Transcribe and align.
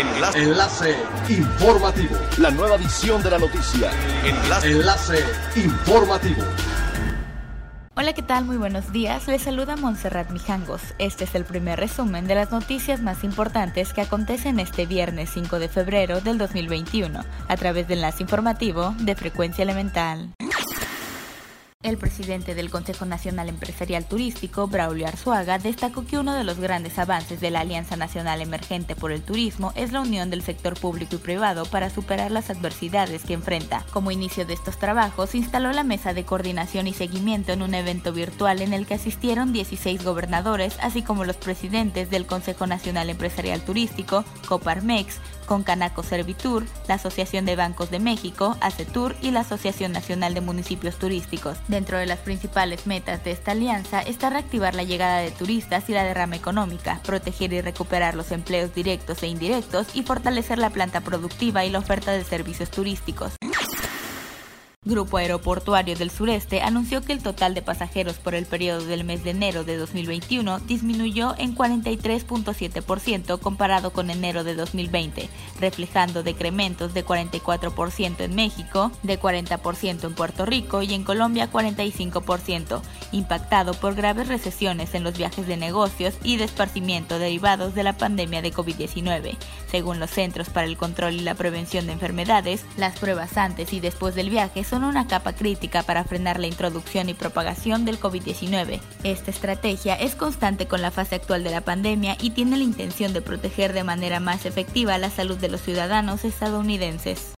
Enlace. 0.00 0.38
Enlace 0.38 0.96
informativo. 1.28 2.16
La 2.38 2.50
nueva 2.50 2.76
edición 2.76 3.22
de 3.22 3.30
la 3.32 3.38
noticia. 3.38 3.90
Enlace. 4.24 4.70
Enlace 4.70 5.24
informativo. 5.56 6.42
Hola, 7.96 8.14
¿qué 8.14 8.22
tal? 8.22 8.46
Muy 8.46 8.56
buenos 8.56 8.92
días. 8.92 9.28
Les 9.28 9.42
saluda 9.42 9.76
Montserrat 9.76 10.30
Mijangos. 10.30 10.80
Este 10.98 11.24
es 11.24 11.34
el 11.34 11.44
primer 11.44 11.78
resumen 11.78 12.26
de 12.26 12.34
las 12.34 12.50
noticias 12.50 13.02
más 13.02 13.24
importantes 13.24 13.92
que 13.92 14.00
acontecen 14.00 14.58
este 14.58 14.86
viernes 14.86 15.28
5 15.34 15.58
de 15.58 15.68
febrero 15.68 16.22
del 16.22 16.38
2021 16.38 17.22
a 17.48 17.56
través 17.58 17.86
del 17.86 17.98
enlace 17.98 18.22
informativo 18.22 18.94
de 19.00 19.14
Frecuencia 19.16 19.64
Elemental. 19.64 20.30
El 21.82 21.96
presidente 21.96 22.54
del 22.54 22.68
Consejo 22.68 23.06
Nacional 23.06 23.48
Empresarial 23.48 24.04
Turístico, 24.04 24.66
Braulio 24.66 25.06
Arzuaga, 25.06 25.56
destacó 25.56 26.04
que 26.04 26.18
uno 26.18 26.34
de 26.34 26.44
los 26.44 26.60
grandes 26.60 26.98
avances 26.98 27.40
de 27.40 27.50
la 27.50 27.60
Alianza 27.60 27.96
Nacional 27.96 28.42
Emergente 28.42 28.94
por 28.94 29.12
el 29.12 29.22
Turismo 29.22 29.72
es 29.74 29.90
la 29.90 30.02
unión 30.02 30.28
del 30.28 30.42
sector 30.42 30.78
público 30.78 31.14
y 31.14 31.18
privado 31.20 31.64
para 31.64 31.88
superar 31.88 32.32
las 32.32 32.50
adversidades 32.50 33.24
que 33.24 33.32
enfrenta. 33.32 33.86
Como 33.94 34.10
inicio 34.10 34.44
de 34.44 34.52
estos 34.52 34.78
trabajos, 34.78 35.34
instaló 35.34 35.72
la 35.72 35.82
mesa 35.82 36.12
de 36.12 36.26
coordinación 36.26 36.86
y 36.86 36.92
seguimiento 36.92 37.52
en 37.52 37.62
un 37.62 37.72
evento 37.72 38.12
virtual 38.12 38.60
en 38.60 38.74
el 38.74 38.84
que 38.84 38.94
asistieron 38.94 39.54
16 39.54 40.04
gobernadores, 40.04 40.76
así 40.82 41.00
como 41.00 41.24
los 41.24 41.38
presidentes 41.38 42.10
del 42.10 42.26
Consejo 42.26 42.66
Nacional 42.66 43.08
Empresarial 43.08 43.62
Turístico, 43.62 44.26
Coparmex, 44.46 45.18
con 45.50 45.64
Canaco 45.64 46.04
Servitur, 46.04 46.64
la 46.86 46.94
Asociación 46.94 47.44
de 47.44 47.56
Bancos 47.56 47.90
de 47.90 47.98
México, 47.98 48.56
ACETUR 48.60 49.16
y 49.20 49.32
la 49.32 49.40
Asociación 49.40 49.90
Nacional 49.90 50.32
de 50.32 50.40
Municipios 50.40 50.94
Turísticos. 50.94 51.58
Dentro 51.66 51.98
de 51.98 52.06
las 52.06 52.20
principales 52.20 52.86
metas 52.86 53.24
de 53.24 53.32
esta 53.32 53.50
alianza 53.50 54.00
está 54.00 54.30
reactivar 54.30 54.76
la 54.76 54.84
llegada 54.84 55.18
de 55.18 55.32
turistas 55.32 55.90
y 55.90 55.92
la 55.92 56.04
derrama 56.04 56.36
económica, 56.36 57.00
proteger 57.04 57.52
y 57.52 57.62
recuperar 57.62 58.14
los 58.14 58.30
empleos 58.30 58.72
directos 58.76 59.24
e 59.24 59.26
indirectos 59.26 59.88
y 59.92 60.04
fortalecer 60.04 60.58
la 60.58 60.70
planta 60.70 61.00
productiva 61.00 61.64
y 61.64 61.70
la 61.70 61.80
oferta 61.80 62.12
de 62.12 62.22
servicios 62.22 62.70
turísticos. 62.70 63.39
Grupo 64.90 65.16
Aeroportuario 65.16 65.96
del 65.96 66.10
Sureste 66.10 66.60
anunció 66.60 67.02
que 67.02 67.12
el 67.12 67.22
total 67.22 67.54
de 67.54 67.62
pasajeros 67.62 68.16
por 68.18 68.34
el 68.34 68.44
periodo 68.44 68.84
del 68.84 69.04
mes 69.04 69.24
de 69.24 69.30
enero 69.30 69.64
de 69.64 69.76
2021 69.76 70.58
disminuyó 70.60 71.34
en 71.38 71.56
43.7% 71.56 73.38
comparado 73.38 73.92
con 73.92 74.10
enero 74.10 74.44
de 74.44 74.56
2020, 74.56 75.28
reflejando 75.60 76.22
decrementos 76.22 76.92
de 76.92 77.06
44% 77.06 78.20
en 78.20 78.34
México, 78.34 78.90
de 79.04 79.18
40% 79.18 80.04
en 80.04 80.14
Puerto 80.14 80.44
Rico 80.44 80.82
y 80.82 80.92
en 80.92 81.04
Colombia 81.04 81.50
45%, 81.50 82.82
impactado 83.12 83.74
por 83.74 83.94
graves 83.94 84.28
recesiones 84.28 84.94
en 84.94 85.04
los 85.04 85.16
viajes 85.16 85.46
de 85.46 85.56
negocios 85.56 86.14
y 86.24 86.36
de 86.36 86.44
esparcimiento 86.44 87.18
derivados 87.18 87.74
de 87.74 87.84
la 87.84 87.96
pandemia 87.96 88.42
de 88.42 88.52
COVID-19. 88.52 89.36
Según 89.70 90.00
los 90.00 90.10
Centros 90.10 90.50
para 90.50 90.66
el 90.66 90.76
Control 90.76 91.14
y 91.14 91.20
la 91.20 91.36
Prevención 91.36 91.86
de 91.86 91.92
Enfermedades, 91.92 92.64
las 92.76 92.98
pruebas 92.98 93.36
antes 93.36 93.72
y 93.72 93.78
después 93.78 94.16
del 94.16 94.30
viaje 94.30 94.64
son 94.64 94.79
una 94.84 95.06
capa 95.06 95.32
crítica 95.32 95.82
para 95.82 96.04
frenar 96.04 96.38
la 96.40 96.46
introducción 96.46 97.08
y 97.08 97.14
propagación 97.14 97.84
del 97.84 98.00
COVID-19. 98.00 98.80
Esta 99.04 99.30
estrategia 99.30 99.94
es 99.94 100.14
constante 100.14 100.66
con 100.66 100.82
la 100.82 100.90
fase 100.90 101.16
actual 101.16 101.44
de 101.44 101.50
la 101.50 101.60
pandemia 101.60 102.16
y 102.20 102.30
tiene 102.30 102.56
la 102.56 102.64
intención 102.64 103.12
de 103.12 103.22
proteger 103.22 103.72
de 103.72 103.84
manera 103.84 104.20
más 104.20 104.46
efectiva 104.46 104.98
la 104.98 105.10
salud 105.10 105.38
de 105.38 105.48
los 105.48 105.62
ciudadanos 105.62 106.24
estadounidenses. 106.24 107.34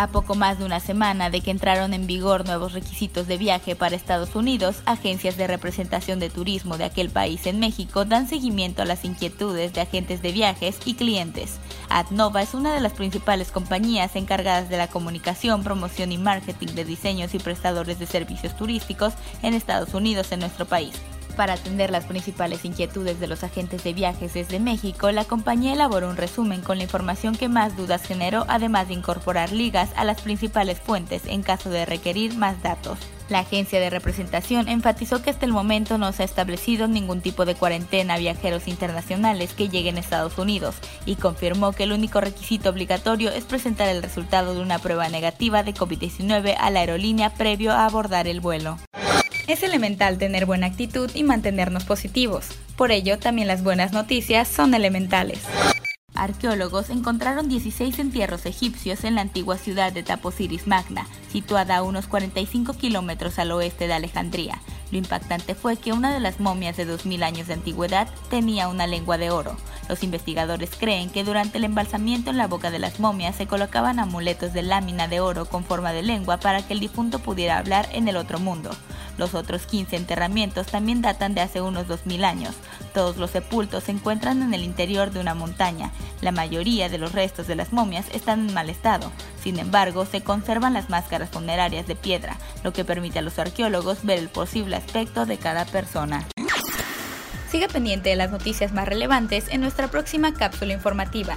A 0.00 0.06
poco 0.06 0.34
más 0.34 0.58
de 0.58 0.64
una 0.64 0.80
semana 0.80 1.28
de 1.28 1.42
que 1.42 1.50
entraron 1.50 1.92
en 1.92 2.06
vigor 2.06 2.46
nuevos 2.46 2.72
requisitos 2.72 3.26
de 3.26 3.36
viaje 3.36 3.76
para 3.76 3.94
Estados 3.94 4.34
Unidos, 4.34 4.76
agencias 4.86 5.36
de 5.36 5.46
representación 5.46 6.18
de 6.20 6.30
turismo 6.30 6.78
de 6.78 6.84
aquel 6.84 7.10
país 7.10 7.46
en 7.46 7.60
México 7.60 8.06
dan 8.06 8.26
seguimiento 8.26 8.80
a 8.80 8.86
las 8.86 9.04
inquietudes 9.04 9.74
de 9.74 9.82
agentes 9.82 10.22
de 10.22 10.32
viajes 10.32 10.78
y 10.86 10.94
clientes. 10.94 11.58
AdNova 11.90 12.40
es 12.40 12.54
una 12.54 12.72
de 12.72 12.80
las 12.80 12.94
principales 12.94 13.52
compañías 13.52 14.16
encargadas 14.16 14.70
de 14.70 14.78
la 14.78 14.88
comunicación, 14.88 15.62
promoción 15.62 16.12
y 16.12 16.16
marketing 16.16 16.68
de 16.68 16.86
diseños 16.86 17.34
y 17.34 17.38
prestadores 17.38 17.98
de 17.98 18.06
servicios 18.06 18.56
turísticos 18.56 19.12
en 19.42 19.52
Estados 19.52 19.92
Unidos 19.92 20.32
en 20.32 20.40
nuestro 20.40 20.64
país. 20.64 20.94
Para 21.40 21.54
atender 21.54 21.90
las 21.90 22.04
principales 22.04 22.66
inquietudes 22.66 23.18
de 23.18 23.26
los 23.26 23.44
agentes 23.44 23.82
de 23.82 23.94
viajes 23.94 24.34
desde 24.34 24.60
México, 24.60 25.10
la 25.10 25.24
compañía 25.24 25.72
elaboró 25.72 26.10
un 26.10 26.18
resumen 26.18 26.60
con 26.60 26.76
la 26.76 26.84
información 26.84 27.34
que 27.34 27.48
más 27.48 27.78
dudas 27.78 28.02
generó, 28.02 28.44
además 28.46 28.88
de 28.88 28.92
incorporar 28.92 29.50
ligas 29.50 29.88
a 29.96 30.04
las 30.04 30.20
principales 30.20 30.78
fuentes 30.80 31.22
en 31.24 31.42
caso 31.42 31.70
de 31.70 31.86
requerir 31.86 32.34
más 32.34 32.62
datos. 32.62 32.98
La 33.30 33.38
agencia 33.38 33.80
de 33.80 33.88
representación 33.88 34.68
enfatizó 34.68 35.22
que 35.22 35.30
hasta 35.30 35.46
el 35.46 35.52
momento 35.52 35.96
no 35.96 36.12
se 36.12 36.24
ha 36.24 36.26
establecido 36.26 36.88
ningún 36.88 37.22
tipo 37.22 37.46
de 37.46 37.54
cuarentena 37.54 38.14
a 38.14 38.18
viajeros 38.18 38.68
internacionales 38.68 39.54
que 39.54 39.70
lleguen 39.70 39.96
a 39.96 40.00
Estados 40.00 40.36
Unidos 40.36 40.76
y 41.06 41.14
confirmó 41.14 41.72
que 41.72 41.84
el 41.84 41.92
único 41.92 42.20
requisito 42.20 42.68
obligatorio 42.68 43.30
es 43.30 43.44
presentar 43.44 43.88
el 43.88 44.02
resultado 44.02 44.52
de 44.52 44.60
una 44.60 44.78
prueba 44.78 45.08
negativa 45.08 45.62
de 45.62 45.72
COVID-19 45.72 46.54
a 46.58 46.68
la 46.68 46.80
aerolínea 46.80 47.32
previo 47.32 47.72
a 47.72 47.86
abordar 47.86 48.28
el 48.28 48.40
vuelo. 48.40 48.76
Es 49.50 49.64
elemental 49.64 50.16
tener 50.16 50.46
buena 50.46 50.68
actitud 50.68 51.10
y 51.12 51.24
mantenernos 51.24 51.82
positivos. 51.82 52.46
Por 52.76 52.92
ello, 52.92 53.18
también 53.18 53.48
las 53.48 53.64
buenas 53.64 53.90
noticias 53.90 54.46
son 54.46 54.74
elementales. 54.74 55.40
Arqueólogos 56.14 56.88
encontraron 56.88 57.48
16 57.48 57.98
entierros 57.98 58.46
egipcios 58.46 59.02
en 59.02 59.16
la 59.16 59.22
antigua 59.22 59.58
ciudad 59.58 59.92
de 59.92 60.04
Taposiris 60.04 60.68
Magna, 60.68 61.04
situada 61.32 61.78
a 61.78 61.82
unos 61.82 62.06
45 62.06 62.74
kilómetros 62.74 63.40
al 63.40 63.50
oeste 63.50 63.88
de 63.88 63.94
Alejandría. 63.94 64.62
Lo 64.92 64.98
impactante 64.98 65.56
fue 65.56 65.76
que 65.76 65.92
una 65.92 66.14
de 66.14 66.20
las 66.20 66.38
momias 66.38 66.76
de 66.76 66.84
2000 66.84 67.20
años 67.24 67.48
de 67.48 67.54
antigüedad 67.54 68.06
tenía 68.28 68.68
una 68.68 68.86
lengua 68.86 69.18
de 69.18 69.30
oro. 69.30 69.56
Los 69.88 70.04
investigadores 70.04 70.70
creen 70.78 71.10
que 71.10 71.24
durante 71.24 71.58
el 71.58 71.64
embalsamiento 71.64 72.30
en 72.30 72.36
la 72.36 72.46
boca 72.46 72.70
de 72.70 72.78
las 72.78 73.00
momias 73.00 73.34
se 73.34 73.48
colocaban 73.48 73.98
amuletos 73.98 74.52
de 74.52 74.62
lámina 74.62 75.08
de 75.08 75.18
oro 75.18 75.46
con 75.46 75.64
forma 75.64 75.92
de 75.92 76.04
lengua 76.04 76.38
para 76.38 76.64
que 76.64 76.72
el 76.72 76.78
difunto 76.78 77.18
pudiera 77.18 77.58
hablar 77.58 77.88
en 77.92 78.06
el 78.06 78.16
otro 78.16 78.38
mundo. 78.38 78.70
Los 79.20 79.34
otros 79.34 79.66
15 79.66 79.96
enterramientos 79.96 80.68
también 80.68 81.02
datan 81.02 81.34
de 81.34 81.42
hace 81.42 81.60
unos 81.60 81.86
2000 81.86 82.24
años. 82.24 82.54
Todos 82.94 83.18
los 83.18 83.30
sepultos 83.30 83.84
se 83.84 83.92
encuentran 83.92 84.40
en 84.40 84.54
el 84.54 84.64
interior 84.64 85.10
de 85.10 85.20
una 85.20 85.34
montaña. 85.34 85.92
La 86.22 86.32
mayoría 86.32 86.88
de 86.88 86.96
los 86.96 87.12
restos 87.12 87.46
de 87.46 87.54
las 87.54 87.70
momias 87.70 88.06
están 88.14 88.48
en 88.48 88.54
mal 88.54 88.70
estado. 88.70 89.12
Sin 89.42 89.58
embargo, 89.58 90.06
se 90.06 90.22
conservan 90.22 90.72
las 90.72 90.88
máscaras 90.88 91.28
funerarias 91.28 91.86
de 91.86 91.96
piedra, 91.96 92.38
lo 92.64 92.72
que 92.72 92.86
permite 92.86 93.18
a 93.18 93.22
los 93.22 93.38
arqueólogos 93.38 94.06
ver 94.06 94.18
el 94.18 94.30
posible 94.30 94.76
aspecto 94.76 95.26
de 95.26 95.36
cada 95.36 95.66
persona. 95.66 96.26
Siga 97.50 97.68
pendiente 97.68 98.08
de 98.08 98.16
las 98.16 98.30
noticias 98.30 98.72
más 98.72 98.88
relevantes 98.88 99.48
en 99.50 99.60
nuestra 99.60 99.88
próxima 99.88 100.32
cápsula 100.32 100.72
informativa. 100.72 101.36